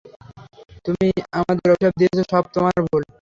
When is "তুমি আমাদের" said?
0.85-1.67